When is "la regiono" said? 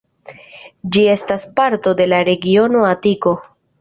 2.15-2.83